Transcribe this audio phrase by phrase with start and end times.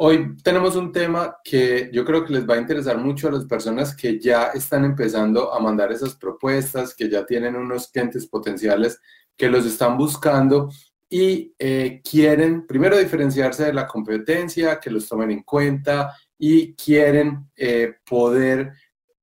[0.00, 3.46] Hoy tenemos un tema que yo creo que les va a interesar mucho a las
[3.46, 9.00] personas que ya están empezando a mandar esas propuestas, que ya tienen unos clientes potenciales
[9.36, 10.70] que los están buscando
[11.10, 17.50] y eh, quieren primero diferenciarse de la competencia, que los tomen en cuenta y quieren
[17.56, 18.74] eh, poder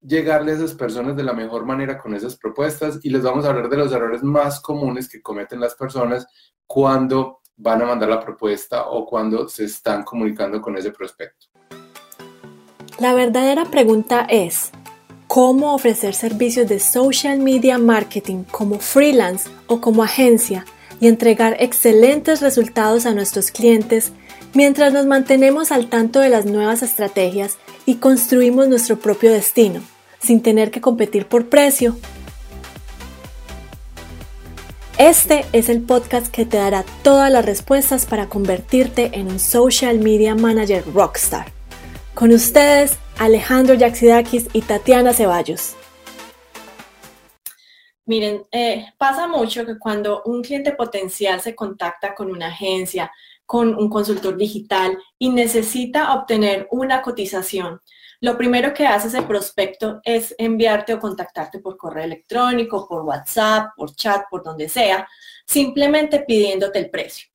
[0.02, 3.00] llegarle a esas personas de la mejor manera con esas propuestas.
[3.02, 6.28] Y les vamos a hablar de los errores más comunes que cometen las personas
[6.68, 11.48] cuando van a mandar la propuesta o cuando se están comunicando con ese prospecto.
[13.00, 14.72] La verdadera pregunta es,
[15.28, 20.66] ¿cómo ofrecer servicios de social media marketing como freelance o como agencia
[21.00, 24.14] y entregar excelentes resultados a nuestros clientes
[24.54, 29.82] mientras nos mantenemos al tanto de las nuevas estrategias y construimos nuestro propio destino,
[30.20, 31.98] sin tener que competir por precio
[34.98, 40.00] este es el podcast que te dará todas las respuestas para convertirte en un social
[40.00, 41.52] media manager rockstar.
[42.14, 45.76] Con ustedes, Alejandro Yaxidakis y Tatiana Ceballos.
[48.06, 53.12] Miren, eh, pasa mucho que cuando un cliente potencial se contacta con una agencia,
[53.46, 57.82] con un consultor digital y necesita obtener una cotización,
[58.22, 63.70] lo primero que hace ese prospecto es enviarte o contactarte por correo electrónico, por WhatsApp,
[63.76, 65.08] por chat, por donde sea,
[65.46, 67.28] simplemente pidiéndote el precio.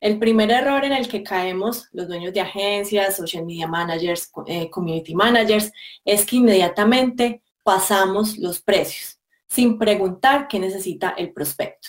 [0.00, 4.68] El primer error en el que caemos los dueños de agencias, social media managers, eh,
[4.68, 5.70] community managers,
[6.04, 11.88] es que inmediatamente pasamos los precios sin preguntar qué necesita el prospecto.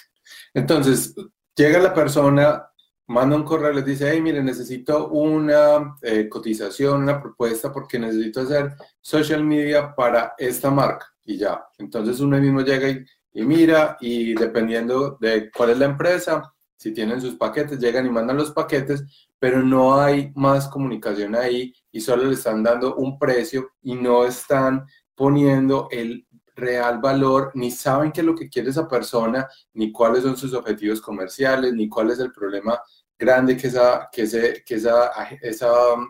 [0.53, 1.15] Entonces,
[1.55, 2.67] llega la persona,
[3.07, 8.41] manda un correo, les dice, hey, mire, necesito una eh, cotización, una propuesta porque necesito
[8.41, 11.65] hacer social media para esta marca y ya.
[11.77, 16.93] Entonces uno mismo llega y, y, mira y dependiendo de cuál es la empresa, si
[16.93, 19.03] tienen sus paquetes, llegan y mandan los paquetes,
[19.39, 24.25] pero no hay más comunicación ahí y solo le están dando un precio y no
[24.25, 29.91] están poniendo el real valor, ni saben qué es lo que quiere esa persona, ni
[29.91, 32.79] cuáles son sus objetivos comerciales, ni cuál es el problema
[33.17, 35.11] grande que esa, que ese, que esa,
[35.41, 35.69] esa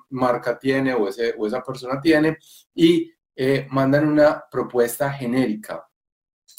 [0.09, 2.37] marca tiene o, ese, o esa persona tiene,
[2.73, 5.87] y eh, mandan una propuesta genérica.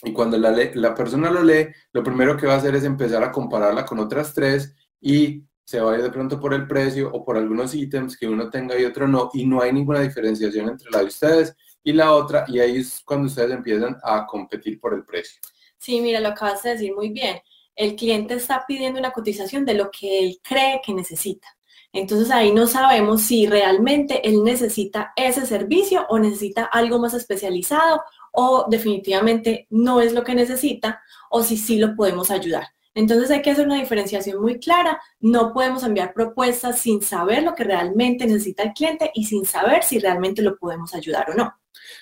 [0.03, 3.23] Y cuando la, la persona lo lee, lo primero que va a hacer es empezar
[3.23, 7.39] a compararla con otras tres y se va de pronto por el precio o por
[7.39, 10.99] algunos ítems que uno tenga y otro no, y no hay ninguna diferenciación entre la
[10.99, 15.05] de ustedes y la otra, y ahí es cuando ustedes empiezan a competir por el
[15.05, 15.41] precio.
[15.79, 17.39] Sí, mira, lo acabas de decir muy bien.
[17.77, 21.47] El cliente está pidiendo una cotización de lo que él cree que necesita.
[21.93, 28.03] Entonces ahí no sabemos si realmente él necesita ese servicio o necesita algo más especializado
[28.33, 31.01] o definitivamente no es lo que necesita
[31.31, 32.67] o si sí lo podemos ayudar.
[32.95, 35.01] Entonces hay que hacer una diferenciación muy clara.
[35.21, 39.83] No podemos enviar propuestas sin saber lo que realmente necesita el cliente y sin saber
[39.83, 41.55] si realmente lo podemos ayudar o no.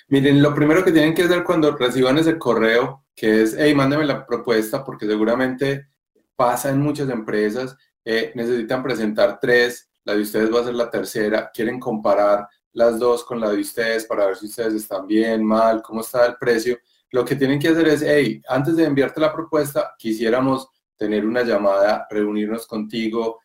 [0.07, 4.05] Miren, lo primero que tienen que hacer cuando reciban ese correo, que es, hey, mándeme
[4.05, 5.87] la propuesta, porque seguramente
[6.35, 7.75] pasa en muchas empresas,
[8.05, 12.99] eh, necesitan presentar tres, la de ustedes va a ser la tercera, quieren comparar las
[12.99, 16.35] dos con la de ustedes para ver si ustedes están bien, mal, cómo está el
[16.35, 16.77] precio.
[17.11, 20.67] Lo que tienen que hacer es, hey, antes de enviarte la propuesta, quisiéramos
[20.97, 23.39] tener una llamada, reunirnos contigo,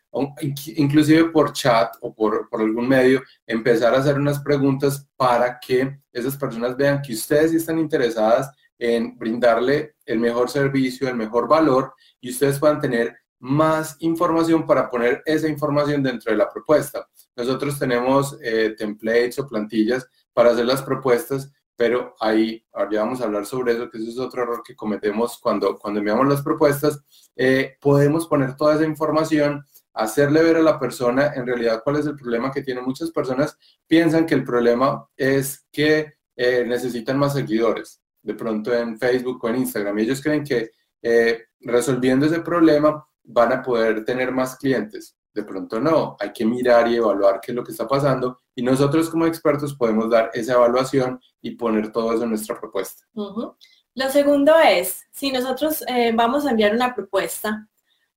[0.77, 6.01] inclusive por chat o por, por, algún medio, empezar a hacer unas preguntas para que
[6.13, 11.93] esas personas vean que ustedes están interesadas en brindarle el mejor servicio, el mejor valor
[12.21, 17.07] y ustedes puedan tener más información para poner esa información dentro de la propuesta.
[17.37, 23.25] Nosotros tenemos eh, templates o plantillas para hacer las propuestas pero ahí, ya vamos a
[23.27, 27.05] hablar sobre eso, que eso es otro error que cometemos cuando, cuando enviamos las propuestas,
[27.37, 32.07] eh, podemos poner toda esa información, hacerle ver a la persona en realidad cuál es
[32.07, 32.85] el problema que tienen.
[32.85, 33.57] Muchas personas
[33.87, 39.49] piensan que el problema es que eh, necesitan más seguidores, de pronto en Facebook o
[39.49, 44.57] en Instagram, y ellos creen que eh, resolviendo ese problema van a poder tener más
[44.57, 45.17] clientes.
[45.39, 48.63] De pronto no, hay que mirar y evaluar qué es lo que está pasando y
[48.63, 53.05] nosotros como expertos podemos dar esa evaluación y poner todo eso en nuestra propuesta.
[53.15, 57.69] Lo segundo es, si nosotros eh, vamos a enviar una propuesta,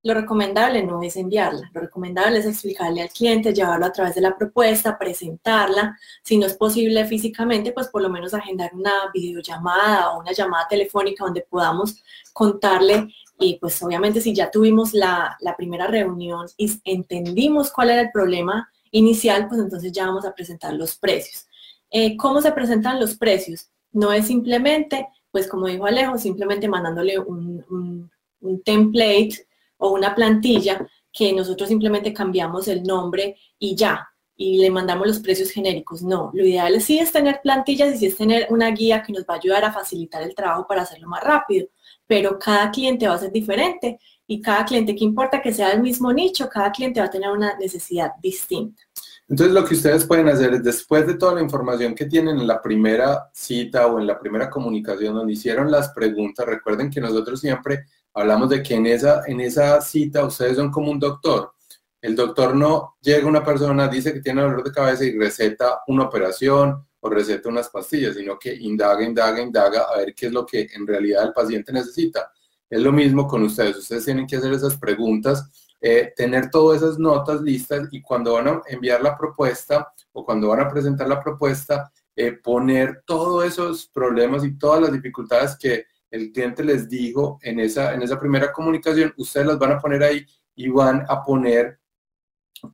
[0.01, 4.21] lo recomendable no es enviarla, lo recomendable es explicarle al cliente, llevarlo a través de
[4.21, 10.09] la propuesta, presentarla, si no es posible físicamente, pues por lo menos agendar una videollamada
[10.09, 12.01] o una llamada telefónica donde podamos
[12.33, 18.01] contarle y pues obviamente si ya tuvimos la, la primera reunión y entendimos cuál era
[18.01, 21.47] el problema inicial, pues entonces ya vamos a presentar los precios.
[21.89, 23.69] Eh, ¿Cómo se presentan los precios?
[23.91, 28.09] No es simplemente, pues como dijo Alejo, simplemente mandándole un,
[28.39, 29.47] un, template
[29.77, 34.07] o una plantilla que nosotros simplemente cambiamos el nombre y ya.
[34.35, 36.01] y le mandamos los precios genéricos.
[36.01, 39.23] No, lo ideal sí es tener plantillas y sí es tener una guía que nos
[39.23, 41.67] va a ayudar a facilitar el trabajo para hacerlo más rápido,
[42.07, 45.81] pero cada cliente va a ser diferente y cada cliente, que importa que sea el
[45.81, 48.81] mismo nicho, cada cliente va a tener una necesidad distinta.
[49.27, 52.47] Entonces lo que ustedes pueden hacer es después de toda la información que tienen en
[52.47, 57.39] la primera cita o en la primera comunicación donde hicieron las preguntas, recuerden que nosotros
[57.39, 61.53] siempre hablamos de que en esa, en esa cita ustedes son como un doctor
[62.01, 66.05] el doctor no llega una persona, dice que tiene dolor de cabeza y receta una
[66.05, 70.45] operación o receta unas pastillas, sino que indaga, indaga, indaga a ver qué es lo
[70.45, 72.31] que en realidad el paciente necesita.
[72.69, 73.77] Es lo mismo con ustedes.
[73.77, 75.49] Ustedes tienen que hacer esas preguntas,
[75.81, 80.49] eh, tener todas esas notas listas y cuando van a enviar la propuesta o cuando
[80.49, 85.85] van a presentar la propuesta, eh, poner todos esos problemas y todas las dificultades que
[86.11, 90.03] el cliente les dijo en esa, en esa primera comunicación, ustedes las van a poner
[90.03, 90.25] ahí
[90.55, 91.79] y van a poner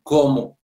[0.03, 0.56] cómo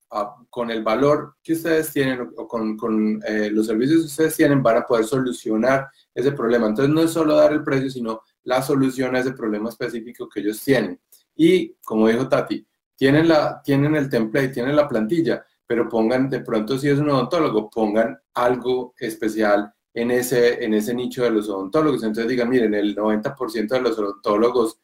[0.50, 4.78] con el valor que ustedes tienen o con, eh, los servicios que ustedes tienen van
[4.78, 6.66] a poder solucionar ese problema.
[6.66, 10.40] Entonces no es solo dar el precio, sino la solución a ese problema específico que
[10.40, 11.00] ellos tienen.
[11.34, 16.40] Y como dijo Tati, tienen, la, tienen el template, tienen la plantilla, pero pongan de
[16.40, 21.48] pronto si es un odontólogo, pongan algo especial en ese, en ese nicho de los
[21.48, 22.02] odontólogos.
[22.02, 24.78] Entonces digan, miren, el 90% de los odontólogos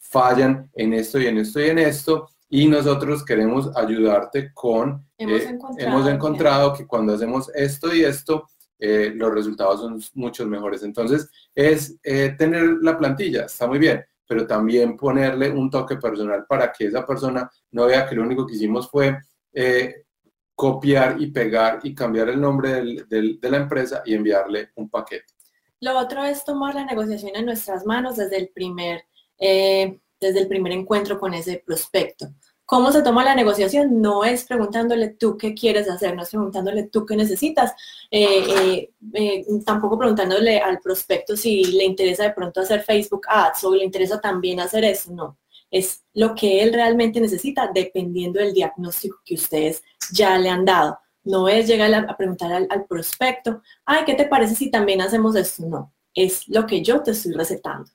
[0.00, 5.40] fallan en esto y en esto y en esto, y nosotros queremos ayudarte con, hemos,
[5.40, 8.46] eh, encontrado, hemos encontrado que cuando hacemos esto y esto,
[8.78, 10.82] eh, los resultados son muchos mejores.
[10.82, 16.44] Entonces, es eh, tener la plantilla, está muy bien, pero también ponerle un toque personal
[16.46, 19.16] para que esa persona no vea que lo único que hicimos fue
[20.54, 24.90] copiar y pegar y cambiar el nombre del, del, de la empresa y enviarle un
[24.90, 25.24] paquete.
[25.80, 29.04] Lo otro es tomar la negociación en nuestras manos desde el primer
[30.26, 32.32] desde el primer encuentro con ese prospecto.
[32.72, 34.00] ¿Cómo se toma la negociación?
[34.00, 37.72] No es preguntándole tú qué quieres hacer, no es preguntándole tú qué necesitas,
[38.10, 43.64] eh, eh, eh, tampoco preguntándole al prospecto si le interesa de pronto hacer Facebook Ads
[43.64, 45.38] o le interesa también hacer eso, no.
[45.70, 49.82] Es lo que él realmente necesita dependiendo del diagnóstico que ustedes
[50.12, 50.98] ya le han dado.
[51.24, 55.36] No es llegar a, preguntar al, al prospecto, ay, ¿qué te parece si también hacemos
[55.36, 55.66] esto?
[55.66, 57.90] No, es lo que yo te estoy recetando.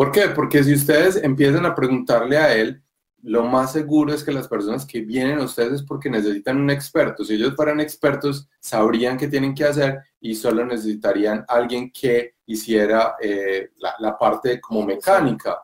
[0.00, 0.28] ¿Por qué?
[0.34, 2.82] Porque si ustedes empiezan a preguntarle a él,
[3.20, 6.70] lo más seguro es que las personas que vienen a ustedes es porque necesitan un
[6.70, 7.22] experto.
[7.22, 13.16] Si ellos fueran expertos, sabrían qué tienen que hacer y solo necesitarían alguien que hiciera
[13.20, 15.58] eh, la, parte como mecánica.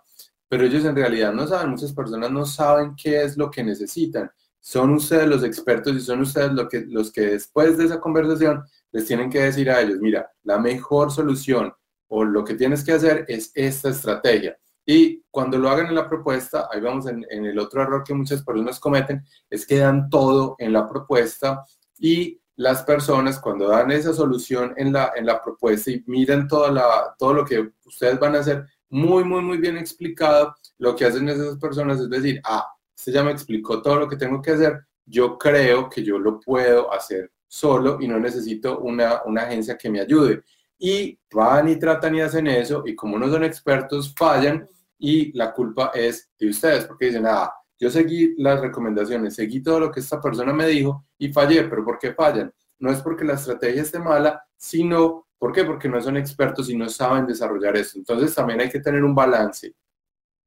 [0.46, 4.30] Pero ellos en realidad no saben, muchas personas no saben qué es lo que necesitan.
[4.60, 8.62] Son ustedes los expertos y son ustedes lo que, los que después de esa conversación
[8.92, 11.72] les tienen que decir a ellos, mira, la mejor solución
[12.08, 14.58] o lo que tienes que hacer es esta estrategia.
[14.84, 18.42] Y cuando lo hagan en la propuesta, ahí vamos en, el otro error que muchas
[18.44, 21.64] personas cometen, es que dan todo en la propuesta
[21.98, 26.70] y las personas cuando dan esa solución en la, en la propuesta y miran toda
[26.70, 31.04] la, todo lo que ustedes van a hacer muy, muy, muy bien explicado, lo que
[31.04, 32.66] hacen esas personas es decir, ah,
[32.96, 36.38] este ya me explicó todo lo que tengo que hacer, yo creo que yo lo
[36.38, 40.44] puedo hacer solo y no necesito una, una agencia que me ayude
[40.78, 44.68] y van y tratan y hacen eso y como no son expertos fallan
[44.98, 49.80] y la culpa es de ustedes porque dicen, ah, yo seguí las recomendaciones, seguí todo
[49.80, 52.52] lo que esta persona me dijo y fallé, pero ¿por qué fallan?
[52.78, 55.64] No es porque la estrategia esté mala, sino, ¿por qué?
[55.64, 57.98] Porque no son expertos y no saben desarrollar eso.
[57.98, 59.74] Entonces también hay que tener un balance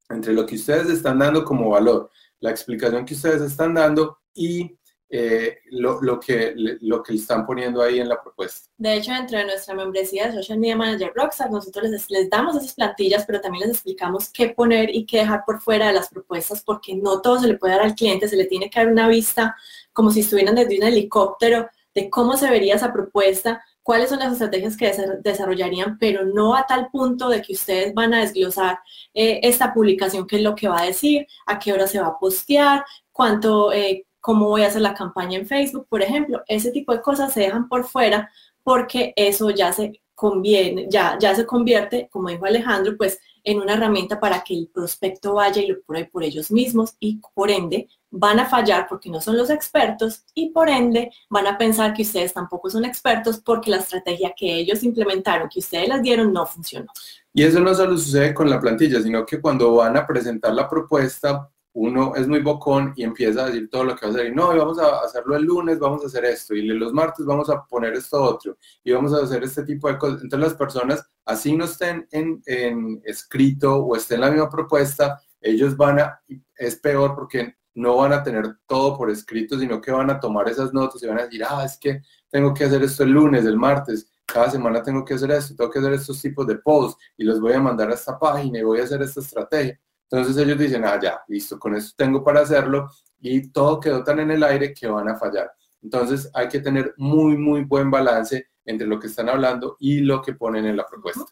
[0.08, 2.10] entre lo que ustedes están dando como valor,
[2.40, 4.76] la explicación que ustedes están dando y
[5.12, 8.70] eh, lo, lo, que, lo que están poniendo ahí en la propuesta.
[8.78, 12.56] De hecho, dentro de nuestra membresía de Social Media Manager Rockstar, nosotros les, les, damos
[12.56, 16.08] esas plantillas, pero también les explicamos qué poner y qué dejar por fuera de las
[16.08, 18.88] propuestas, porque no todo se le puede dar al cliente, se le tiene que dar
[18.88, 19.56] una vista
[19.92, 24.32] como si estuvieran desde un helicóptero de cómo se vería esa propuesta, cuáles son las
[24.32, 28.78] estrategias que desarrollarían, pero no a tal punto de que ustedes van a desglosar
[29.14, 32.08] eh, esta publicación, qué es lo que va a decir, a qué hora se va
[32.08, 36.42] a postear, cuánto, eh, cómo voy a hacer la campaña en Facebook, por ejemplo.
[36.46, 38.30] Ese tipo de cosas se dejan por fuera
[38.62, 43.72] porque eso ya se conviene, ya, ya se convierte, como dijo Alejandro, pues en una
[43.72, 47.88] herramienta para que el prospecto vaya y lo pruebe por ellos mismos y por ende
[48.10, 52.02] van a fallar porque no son los expertos y por ende van a pensar que
[52.02, 56.44] ustedes tampoco son expertos porque la estrategia que ellos implementaron, que ustedes les dieron, no
[56.44, 56.92] funcionó.
[57.32, 60.68] Y eso no solo sucede con la plantilla, sino que cuando van a presentar la
[60.68, 64.26] propuesta, uno es muy bocón y empieza a decir todo lo que va a hacer.
[64.26, 66.54] Y no, vamos a hacerlo el lunes, vamos a hacer esto.
[66.54, 68.56] Y los martes vamos a poner esto otro.
[68.82, 70.22] Y vamos a hacer este tipo de cosas.
[70.22, 76.00] Entonces las personas, así no estén en, escrito o estén la misma propuesta, ellos van
[76.00, 76.20] a,
[76.56, 80.48] es peor porque no van a tener todo por escrito, sino que van a tomar
[80.48, 83.44] esas notas y van a decir, ah, es que tengo que hacer esto el lunes,
[83.44, 87.02] el martes, cada semana tengo que hacer esto, tengo que hacer estos tipos de posts
[87.16, 89.78] y los voy a mandar a esta página y voy a hacer esta estrategia.
[90.10, 92.90] Entonces ellos dicen, ah, ya, listo, con esto tengo para hacerlo
[93.20, 95.52] y todo quedó tan en el aire que van a fallar.
[95.82, 100.20] Entonces hay que tener muy, muy buen balance entre lo que están hablando y lo
[100.20, 101.24] que ponen en la propuesta.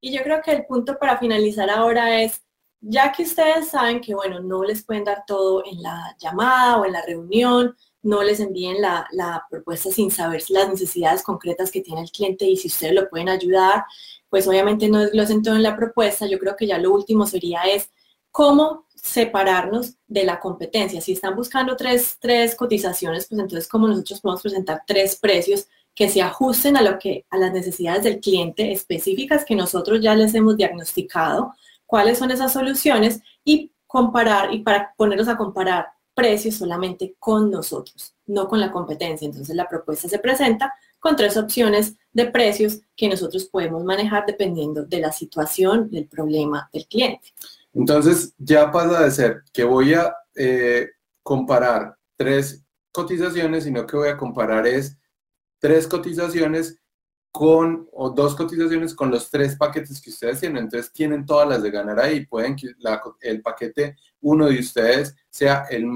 [0.00, 2.42] Y yo creo que el punto para finalizar ahora es,
[2.80, 6.84] ya que ustedes saben que, bueno, no les pueden dar todo en la llamada o
[6.84, 12.02] en la reunión, no les envíen la, propuesta sin saber las necesidades concretas que tiene
[12.02, 13.84] el cliente y si ustedes lo pueden ayudar,
[14.28, 16.26] pues obviamente no desglosen todo en la propuesta.
[16.26, 17.90] Yo creo que ya lo último sería es
[18.32, 21.00] cómo separarnos de la competencia.
[21.00, 26.08] Si están buscando tres, tres cotizaciones, pues entonces cómo nosotros podemos presentar tres precios que
[26.08, 30.34] se ajusten a lo que a las necesidades del cliente específicas que nosotros ya les
[30.34, 31.52] hemos diagnosticado,
[31.84, 38.14] cuáles son esas soluciones y comparar y para ponerlos a comparar precios solamente con nosotros,
[38.26, 39.26] no con la competencia.
[39.26, 44.84] Entonces la propuesta se presenta con tres opciones de precios que nosotros podemos manejar dependiendo
[44.84, 47.32] de la situación, del problema del cliente.
[47.74, 50.90] Entonces ya pasa de ser que voy a eh,
[51.22, 54.98] comparar tres cotizaciones, sino que voy a comparar es
[55.58, 56.78] tres cotizaciones
[57.32, 60.64] con, o dos cotizaciones con los tres paquetes que ustedes tienen.
[60.64, 62.26] Entonces tienen todas las de ganar ahí.
[62.26, 62.74] Pueden que
[63.20, 65.86] el paquete uno de ustedes sea el,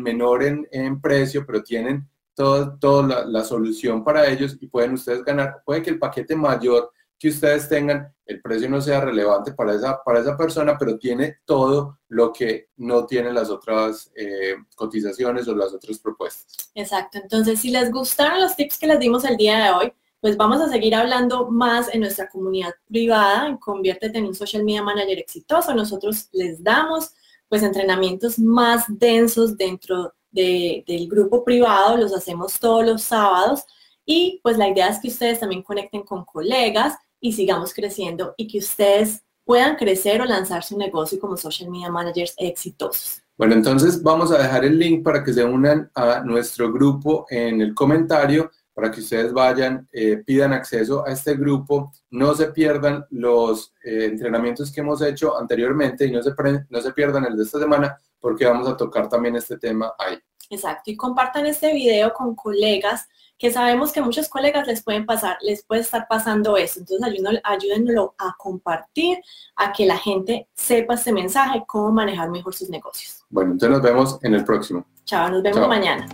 [0.00, 5.62] menor en, precio, pero tienen toda la, la, solución para ellos y pueden ustedes ganar.
[5.64, 10.02] Puede que el paquete mayor que ustedes tengan, el precio no sea relevante para esa,
[10.04, 15.54] para esa persona, pero tiene todo lo que no tienen las otras eh, cotizaciones o
[15.54, 16.70] las otras propuestas.
[16.74, 17.18] Exacto.
[17.18, 20.60] Entonces, si les gustaron los tips que les dimos el día de hoy, pues vamos
[20.60, 25.18] a seguir hablando más en nuestra comunidad privada, en Conviértete en un Social Media Manager
[25.18, 25.74] exitoso.
[25.74, 27.12] Nosotros les damos
[27.48, 33.64] pues entrenamientos más densos dentro del grupo privado, los hacemos todos los sábados
[34.04, 38.46] y pues la idea es que ustedes también conecten con colegas y sigamos creciendo y
[38.48, 43.22] que ustedes puedan crecer o lanzar su negocio como social media managers exitosos.
[43.36, 47.60] Bueno, entonces vamos a dejar el link para que se unan a nuestro grupo en
[47.60, 53.06] el comentario, para que ustedes vayan, eh, pidan acceso a este grupo, no se pierdan
[53.10, 56.32] los eh, entrenamientos que hemos hecho anteriormente y no se,
[56.68, 60.18] no se pierdan el de esta semana porque vamos a tocar también este tema ahí.
[60.50, 65.38] Exacto, y compartan este video con colegas que sabemos que muchos colegas les pueden pasar,
[65.42, 66.80] les puede estar pasando eso.
[66.80, 69.18] Entonces ayúdenlo a compartir,
[69.56, 73.24] a que la gente sepa este mensaje, cómo manejar mejor sus negocios.
[73.30, 74.84] Bueno, entonces nos vemos en el próximo.
[75.04, 76.08] Chao, nos vemos mañana.